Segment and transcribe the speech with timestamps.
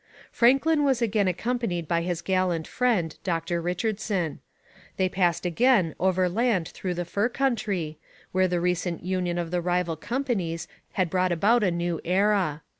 [0.31, 4.39] Franklin was again accompanied by his gallant friend, Dr Richardson.
[4.97, 7.99] They passed again overland through the fur country,
[8.31, 12.63] where the recent union of the rival companies had brought about a new era.